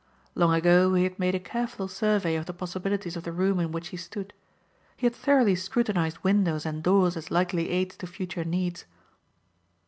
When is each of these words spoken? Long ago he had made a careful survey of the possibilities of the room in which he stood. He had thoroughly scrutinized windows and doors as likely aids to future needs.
Long 0.33 0.51
ago 0.55 0.95
he 0.95 1.03
had 1.03 1.19
made 1.19 1.35
a 1.35 1.39
careful 1.39 1.87
survey 1.87 2.33
of 2.35 2.47
the 2.47 2.53
possibilities 2.55 3.15
of 3.15 3.21
the 3.21 3.31
room 3.31 3.59
in 3.59 3.71
which 3.71 3.89
he 3.89 3.97
stood. 3.97 4.33
He 4.97 5.05
had 5.05 5.13
thoroughly 5.13 5.53
scrutinized 5.53 6.17
windows 6.23 6.65
and 6.65 6.81
doors 6.81 7.15
as 7.15 7.29
likely 7.29 7.69
aids 7.69 7.97
to 7.97 8.07
future 8.07 8.43
needs. 8.43 8.85